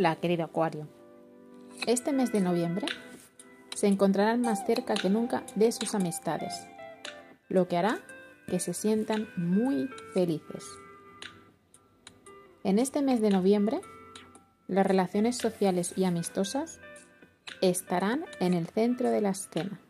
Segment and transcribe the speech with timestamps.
[0.00, 0.88] Hola, querido Acuario.
[1.86, 2.86] Este mes de noviembre
[3.76, 6.66] se encontrarán más cerca que nunca de sus amistades,
[7.50, 7.98] lo que hará
[8.46, 10.64] que se sientan muy felices.
[12.64, 13.82] En este mes de noviembre,
[14.68, 16.80] las relaciones sociales y amistosas
[17.60, 19.82] estarán en el centro de la escena.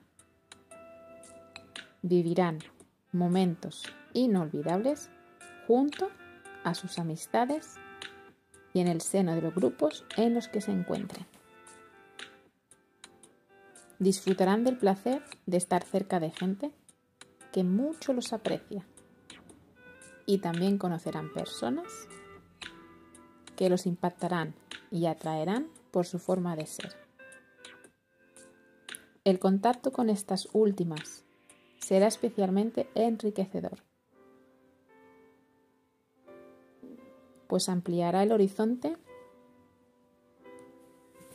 [2.03, 2.59] Vivirán
[3.13, 5.09] momentos inolvidables
[5.69, 6.11] junto
[6.65, 7.79] a sus amistades
[8.73, 11.27] y en el seno de los grupos en los que se encuentren.
[13.99, 16.73] Disfrutarán del placer de estar cerca de gente
[17.53, 18.87] que mucho los aprecia
[20.27, 21.87] y también conocerán personas
[23.57, 24.55] que los impactarán
[24.91, 26.95] y atraerán por su forma de ser.
[29.25, 31.25] El contacto con estas últimas
[31.79, 33.83] será especialmente enriquecedor,
[37.51, 38.97] pues ampliará el horizonte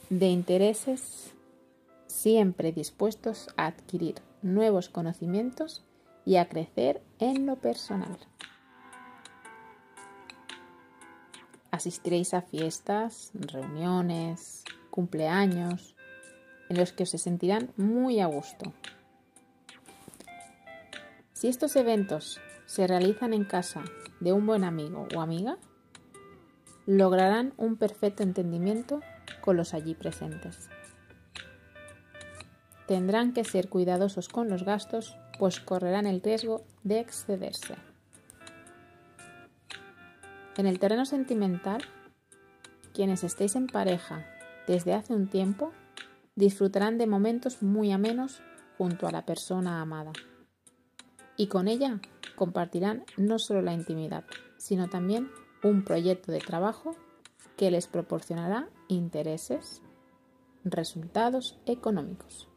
[0.10, 1.34] de intereses
[2.08, 5.84] siempre dispuestos a adquirir nuevos conocimientos
[6.24, 8.18] y a crecer en lo personal.
[11.70, 15.98] Asistiréis a fiestas, reuniones, cumpleaños,
[16.70, 18.72] en los que os se sentirán muy a gusto.
[21.34, 23.84] Si estos eventos se realizan en casa
[24.22, 25.58] de un buen amigo o amiga,
[26.86, 29.02] lograrán un perfecto entendimiento
[29.42, 30.70] con los allí presentes.
[32.88, 37.76] Tendrán que ser cuidadosos con los gastos, pues correrán el riesgo de excederse.
[40.58, 41.84] En el terreno sentimental,
[42.94, 44.26] quienes estéis en pareja
[44.68, 45.74] desde hace un tiempo
[46.36, 48.42] disfrutarán de momentos muy amenos
[48.78, 50.14] junto a la persona amada.
[51.38, 52.00] Y con ella
[52.36, 54.26] compartirán no solo la intimidad,
[54.58, 55.30] sino también
[55.66, 56.96] un proyecto de trabajo
[57.58, 59.82] que les proporcionará intereses,
[60.64, 62.48] resultados económicos.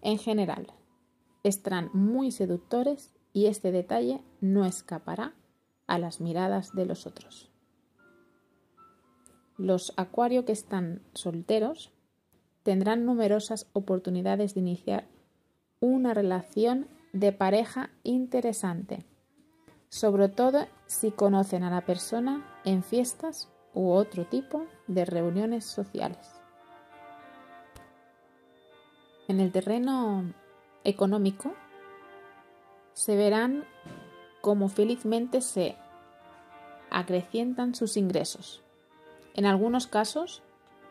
[0.00, 0.68] En general,
[1.42, 5.34] estarán muy seductores y este detalle no escapará
[5.88, 7.50] a las miradas de los otros.
[9.56, 11.90] Los acuario que están solteros
[12.62, 15.08] tendrán numerosas oportunidades de iniciar
[15.80, 19.04] una relación de pareja interesante,
[19.88, 26.40] sobre todo si conocen a la persona en fiestas u otro tipo de reuniones sociales.
[29.28, 30.32] En el terreno
[30.84, 31.52] económico
[32.94, 33.64] se verán
[34.40, 35.76] cómo felizmente se
[36.90, 38.62] acrecientan sus ingresos,
[39.34, 40.42] en algunos casos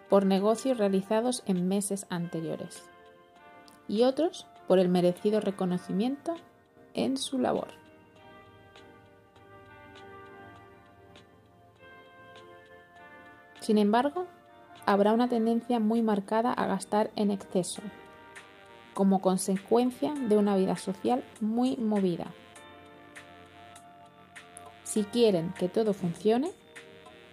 [0.09, 2.83] por negocios realizados en meses anteriores
[3.87, 6.35] y otros por el merecido reconocimiento
[6.93, 7.86] en su labor.
[13.67, 14.27] Sin embargo,
[14.85, 17.81] habrá una tendencia muy marcada a gastar en exceso
[18.93, 22.27] como consecuencia de una vida social muy movida.
[24.85, 26.53] Si quieren que todo funcione,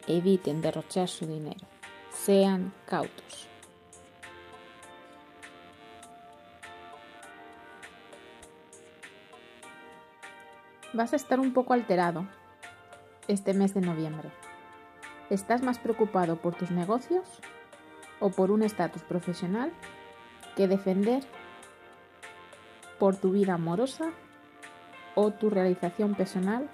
[0.08, 1.68] eviten derrochar su dinero.
[2.10, 3.46] Sean cautos.
[10.94, 12.26] Vas a estar un poco alterado
[13.28, 14.32] este mes de noviembre.
[15.34, 17.40] ¿Estás más preocupado por tus negocios
[18.20, 19.72] o por un estatus profesional
[20.54, 21.24] que defender
[23.00, 24.12] por tu vida amorosa
[25.16, 26.70] o tu realización personal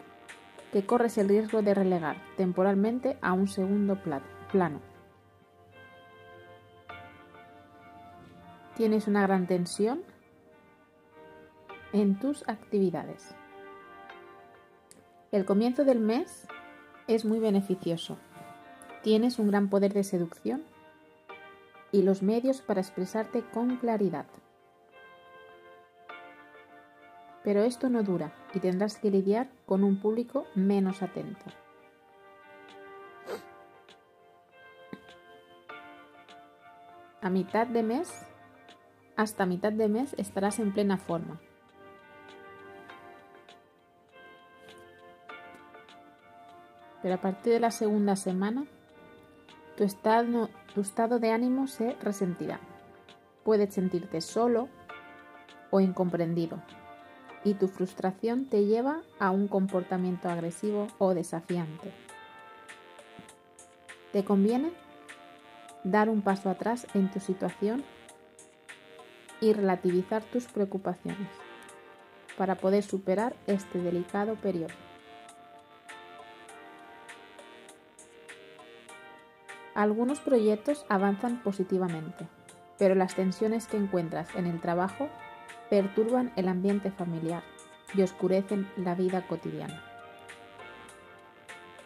[0.75, 3.99] que corres el riesgo de relegar temporalmente a un segundo
[4.53, 4.83] plano.
[8.77, 10.03] Tienes una gran tensión
[11.95, 13.35] en tus actividades.
[15.33, 16.47] El comienzo del mes
[17.07, 18.19] es muy beneficioso.
[19.03, 20.63] Tienes un gran poder de seducción
[21.91, 24.27] y los medios para expresarte con claridad.
[27.43, 31.47] Pero esto no dura y tendrás que lidiar con un público menos atento.
[37.23, 38.27] A mitad de mes,
[39.17, 41.41] hasta mitad de mes estarás en plena forma.
[47.03, 48.67] Pero a partir de la segunda semana,
[49.81, 52.61] tu estado, de ánimo se resentirá.
[53.45, 54.69] Puedes sentirte solo
[55.71, 56.63] o incomprendido
[57.45, 61.93] y tu frustración te lleva a un comportamiento agresivo o desafiante.
[64.13, 64.71] ¿Te conviene
[65.83, 67.83] dar un paso atrás en tu situación
[69.41, 71.29] y relativizar tus preocupaciones
[72.37, 74.90] para poder superar este delicado periodo?
[79.81, 82.29] Algunos proyectos avanzan positivamente,
[82.77, 85.09] pero las tensiones que encuentras en el trabajo
[85.71, 87.43] perturban el ambiente familiar
[87.95, 89.83] y oscurecen la vida cotidiana.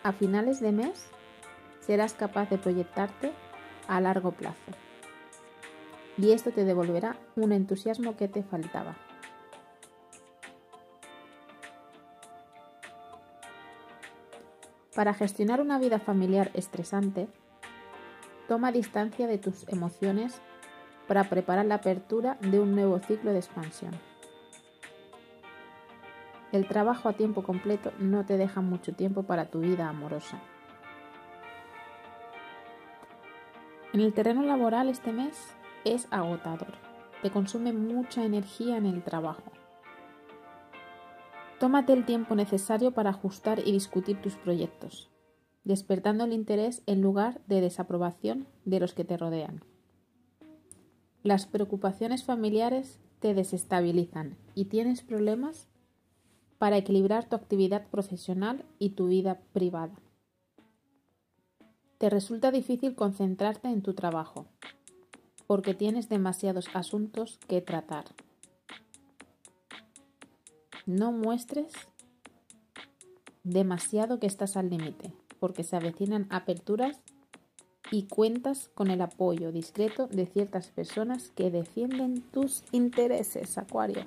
[0.03, 1.07] A finales de mes
[1.79, 3.31] serás capaz de proyectarte
[3.87, 4.73] a largo plazo
[6.19, 8.97] y esto te devolverá un entusiasmo que te faltaba.
[14.97, 17.29] Para gestionar una vida familiar estresante,
[18.49, 20.41] toma distancia de tus emociones
[21.09, 23.93] para preparar la apertura de un nuevo ciclo de expansión.
[26.53, 30.41] El trabajo a tiempo completo no te deja mucho tiempo para tu vida amorosa.
[33.93, 36.75] En el terreno laboral este mes es agotador,
[37.23, 39.53] te consume mucha energía en el trabajo.
[41.59, 45.11] Tómate el tiempo necesario para ajustar y discutir tus proyectos,
[45.65, 49.63] despertando el interés en lugar de desaprobación de los que te rodean.
[51.23, 55.69] Las preocupaciones familiares te desestabilizan y tienes problemas
[56.59, 59.95] para equilibrar tu actividad profesional y tu vida privada.
[61.99, 64.47] Te resulta difícil concentrarte en tu trabajo
[65.47, 68.05] porque tienes demasiados asuntos que tratar.
[70.87, 71.73] No muestres
[73.43, 75.13] demasiado que estás al límite,
[75.45, 77.03] porque se avecinan aperturas
[77.91, 84.07] y cuentas con el apoyo discreto de ciertas personas que defienden tus intereses, Acuario.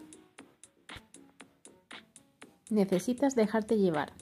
[2.72, 4.14] Necesitas dejarte llevar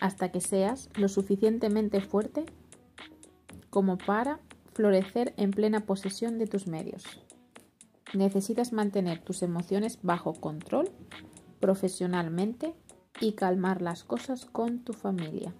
[0.00, 2.46] hasta que seas lo suficientemente fuerte
[3.70, 4.40] como para
[4.72, 7.04] florecer en plena posesión de tus medios.
[8.12, 10.90] Necesitas mantener tus emociones bajo control
[11.60, 12.74] profesionalmente
[13.20, 15.54] y calmar las cosas con tu familia.